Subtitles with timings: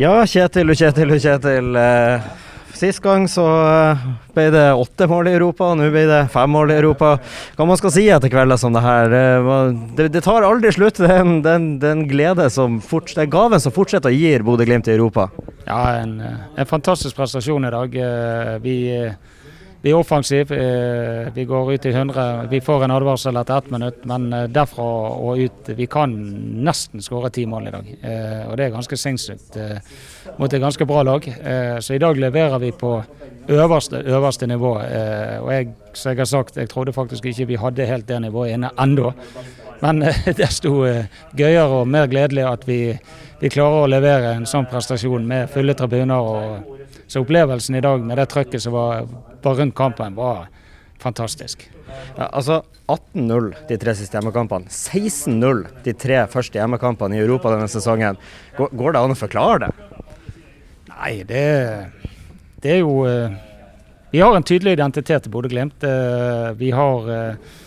[0.00, 1.66] Ja, Kjetil og Kjetil og Kjetil.
[1.76, 2.28] Eh,
[2.72, 6.72] sist gang så eh, ble det åtte mål i Europa, nå blir det fem mål
[6.72, 7.10] i Europa.
[7.58, 9.12] Hva man skal si etter kvelder som det her?
[9.98, 10.96] Det, det tar aldri slutt.
[10.96, 14.32] Det er en, den, den glede som fort, det er gaven som fortsetter å gi
[14.40, 15.28] Bodø-Glimt i Europa.
[15.66, 18.00] Ja, en, en, fantastisk prestasjon i dag.
[18.08, 18.78] Eh, vi
[19.82, 20.54] vi er offensive.
[20.54, 22.46] Eh, vi går ut i 100.
[22.50, 24.84] Vi får en advarsel etter ett minutt, men eh, derfra
[25.18, 26.12] og ut Vi kan
[26.62, 27.88] nesten skåre ti mål i dag.
[28.02, 29.58] Eh, og det er ganske sinnssykt
[30.38, 31.26] mot et ganske bra lag.
[31.82, 32.92] Så i dag leverer vi på
[33.48, 34.72] øverste, øverste nivå.
[34.78, 38.54] Og jeg, som jeg har sagt, jeg trodde faktisk ikke vi hadde helt det nivået
[38.54, 39.12] inne ennå.
[39.82, 40.04] Men
[40.42, 40.86] desto
[41.34, 42.80] gøyere og mer gledelig at vi,
[43.40, 46.22] vi klarer å levere en sånn prestasjon med fulle tribuner.
[46.22, 46.71] og
[47.12, 49.06] så opplevelsen i dag med det trøkket som var,
[49.44, 50.46] var rundt kampen, var
[51.02, 51.66] fantastisk.
[52.16, 54.72] Ja, altså 18-0 de tre siste hjemmekampene.
[54.72, 58.16] 16-0 de tre første hjemmekampene i Europa denne sesongen.
[58.56, 59.88] Går, går det an å forklare det?
[60.92, 61.44] Nei, det,
[62.64, 63.36] det er jo eh,
[64.12, 65.84] Vi har en tydelig identitet i Bodø-Glimt.
[65.84, 67.60] Eh, vi har eh,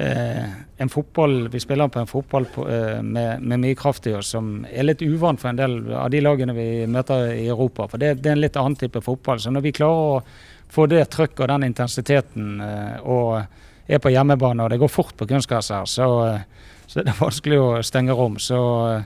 [0.00, 4.28] en fotball, Vi spiller på en fotball på, eh, med, med, mye kraft i oss
[4.30, 7.88] som er litt uvant for en del av de lagene vi møter i Europa.
[7.88, 9.40] for Det, det er en litt annen type fotball.
[9.40, 10.22] Så når vi klarer å
[10.70, 13.42] få det trøkket og den intensiteten eh, og
[13.88, 17.58] er på hjemmebane og det går fort på kunstgress her, så, eh, så det vanskelig
[17.58, 18.38] å stenge rom.
[18.38, 18.60] Så
[18.92, 19.02] eh,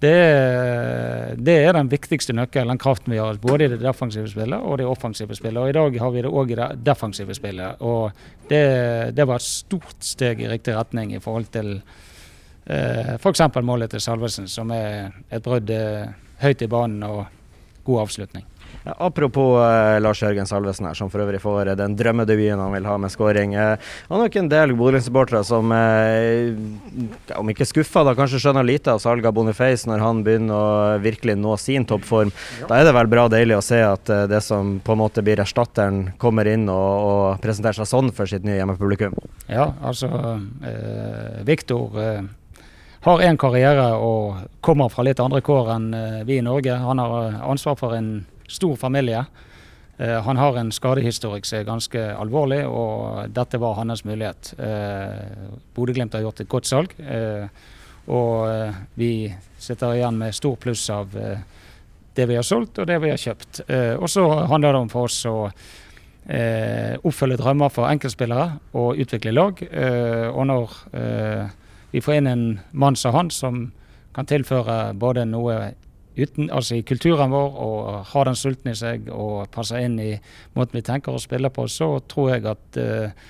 [0.00, 3.40] det, det, er den viktigste nøkkelen, den kraften vi har.
[3.42, 5.60] Både i det defensive spillet og det offensive spillet.
[5.60, 7.82] Og I dag har vi det òg i det defensive spillet.
[7.84, 8.10] Og
[8.48, 8.62] det,
[9.16, 13.44] det, var et stort steg i riktig retning i forhold til eh, f.eks.
[13.62, 16.08] målet til Salvesen, som er et brudd eh,
[16.40, 17.22] høyt i banen og
[17.90, 18.46] god avslutning.
[18.84, 22.72] Ja, apropos eh, Lars Jørgen Salvesen, her, som for øvrig får uh, den drømmedebuten han
[22.72, 23.52] vil ha med skåring.
[23.54, 25.72] Eh, han har en del Bodø-supportere som,
[27.36, 30.96] om ikke skuffa, da kanskje skjønner lite av salget av Boniface når han begynner å
[31.04, 32.32] virkelig nå sin toppform.
[32.70, 35.42] Da er det vel bra deilig å se at det som på en måte blir
[35.44, 39.16] erstatteren, kommer inn og, og presenterer seg sånn for sitt nye hjemmepublikum.
[39.50, 40.08] Ja, altså
[41.46, 42.00] Viktor
[43.00, 45.86] har en karriere og kommer fra litt andre kår enn
[46.28, 46.74] vi i Norge.
[46.76, 49.24] Han har ansvar for en stor familie.
[50.00, 54.54] Uh, han har en skadehistorikk som er ganske alvorlig, og dette var hans mulighet.
[54.58, 56.94] Uh, Bodø-Glimt har gjort et godt salg,
[58.10, 59.28] og vi
[59.60, 63.60] sitter igjen med stor pluss av det vi har solgt og det vi har kjøpt.
[64.00, 65.50] og så handler det om for oss å
[67.06, 69.62] oppfølge drømmer for enkeltspillere og utvikle lag.
[70.32, 70.74] og når
[71.90, 73.70] vi får inn en mann som han, som
[74.14, 75.74] kan tilføre både noe
[76.16, 80.12] uten, altså i kulturen vår og ha den sulten i seg og passe inn i
[80.56, 83.28] måten vi tenker og spiller på, så tror jeg at uh,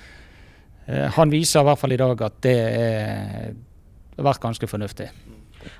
[1.17, 2.57] han viser i hvert fall i dag at det
[4.17, 5.07] har vært ganske fornuftig.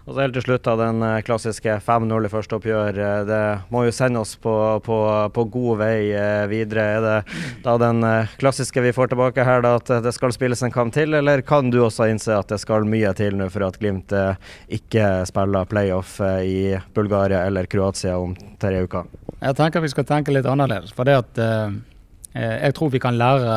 [0.05, 2.99] Og så helt til slutt da, den eh, klassiske 5-0 i første oppgjør.
[2.99, 3.41] Eh, det
[3.73, 4.53] må jo sende oss på,
[4.85, 4.97] på,
[5.35, 6.85] på, god vei eh, videre.
[6.97, 8.05] Er det da den
[8.41, 11.71] klassiske vi får tilbake her, da, at det skal spilles en kamp til, eller kan
[11.73, 14.13] du også innse at det skal mye til nå for at Glimt
[14.71, 19.07] ikke spiller playoff i Bulgaria eller Kroatia om tre uker?
[19.39, 20.93] Jeg tenker vi skal tenke litt annerledes.
[20.93, 21.41] for det at
[22.33, 23.55] jeg tror vi kan lære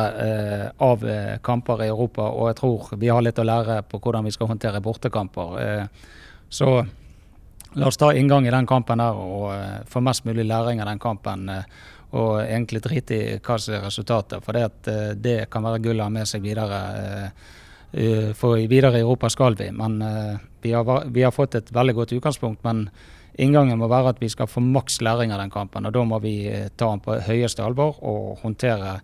[0.83, 1.03] av
[1.43, 4.49] kamper i Europa, og jeg tror vi har litt å lære på hvordan vi skal
[4.51, 5.87] håndtere bortekamper.
[6.51, 6.71] Så
[7.75, 10.99] la oss ta inngang i den kampen der og få mest mulig læring av den
[10.99, 11.47] kampen.
[12.15, 14.91] Og egentlig drite i hva som er resultatet, for det,
[15.23, 17.31] det kan være gull med seg videre.
[18.35, 20.01] for videre i Europa skal vi, men
[20.65, 22.63] vi har, vi, har, fått et veldig godt utgangspunkt.
[22.65, 22.87] Men
[23.37, 25.85] inngangen må være at vi skal få maks læring av den kampen.
[25.85, 26.35] Og da må vi
[26.75, 28.99] ta den på høyeste alvor og håndtere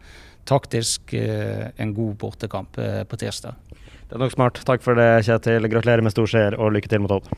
[0.50, 3.60] taktisk en god bortekamp på tirsdag.
[4.12, 4.58] Det er nok smart.
[4.68, 5.70] Takk for det, Kjetil.
[5.72, 7.30] Gratulerer med stor seier og lykke til mot Odd.